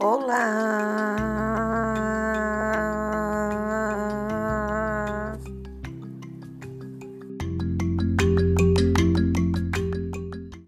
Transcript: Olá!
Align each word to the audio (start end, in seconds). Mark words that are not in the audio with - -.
Olá! 0.00 1.47